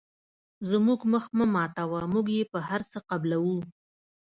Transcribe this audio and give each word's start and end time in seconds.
زموږ 0.69 0.99
مخ 1.11 1.25
مه 1.37 1.45
ماتوه 1.53 2.01
موږ 2.13 2.27
یې 2.37 2.43
په 2.53 2.59
هر 2.69 2.81
څه 2.91 2.97
قبلوو. 3.09 3.57